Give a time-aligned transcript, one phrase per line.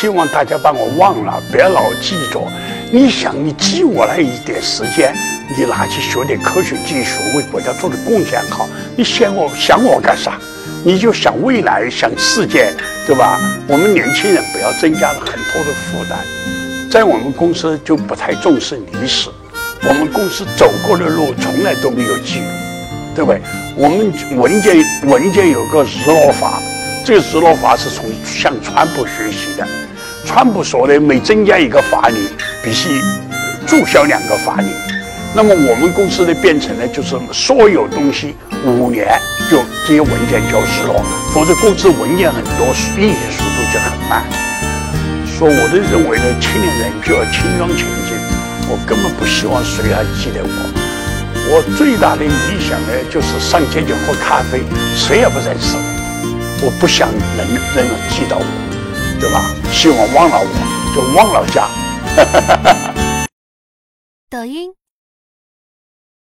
[0.00, 2.40] 希望大家把我忘了，不要老记着。
[2.92, 5.12] 你想，你记我那一点时间，
[5.56, 8.68] 你拿去学点科学技术，为国家做的贡献好。
[8.96, 10.38] 你想我想我干啥？
[10.84, 12.72] 你就想未来，想世界，
[13.08, 13.40] 对吧？
[13.66, 16.16] 我们年轻人不要增加了很多的负担。
[16.88, 19.28] 在我们公司就不太重视历史，
[19.82, 22.46] 我们公司走过的路从来都没有记录，
[23.16, 23.40] 对不对？
[23.74, 24.76] 我们文件
[25.08, 26.62] 文件有个日落法，
[27.04, 29.66] 这个日落法是从向川普学习的。
[30.24, 32.18] 川普说的，每增加一个法令，
[32.62, 33.00] 必须
[33.66, 34.68] 注销两个法令。
[35.34, 38.34] 那么我们公司的编程呢，就是所有东西
[38.64, 39.06] 五年
[39.50, 44.24] 就这些文件就失了，否则公司文件很多，运行速度就很慢。
[45.26, 48.16] 说我都认为呢，青年人就要轻装前进。
[48.70, 50.48] 我根本不希望谁还记得我。
[51.50, 54.60] 我最大的理想呢，就是上街去喝咖啡，
[54.94, 56.66] 谁也不认识我。
[56.66, 57.46] 我不想人
[57.76, 58.44] 人能记到我，
[59.20, 59.50] 对吧？
[59.72, 61.68] 希望忘了我就忘了家。
[64.30, 64.72] 抖音。